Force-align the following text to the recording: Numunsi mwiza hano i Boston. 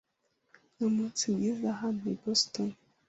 Numunsi 0.77 1.23
mwiza 1.33 1.69
hano 1.81 2.01
i 2.13 2.15
Boston. 2.21 2.69